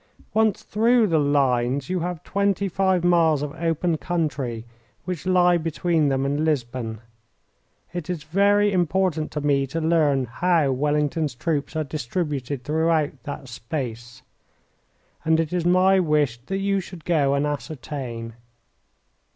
[0.33, 4.65] Once through the lines you have twenty five miles of open country
[5.05, 6.99] which lie between them and Lisbon.
[7.93, 13.47] It is very important to me to learn how Wellington's troops are distributed throughout that
[13.47, 14.23] space,
[15.23, 18.33] and it is my wish that you should go and ascertain."